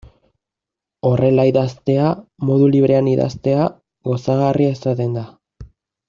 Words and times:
Horrela 1.09 1.43
idaztea, 1.49 2.07
modu 2.51 2.69
librean 2.77 3.09
idaztea, 3.13 3.67
gozagarria 4.09 4.73
izaten 4.81 5.13
da. 5.21 5.27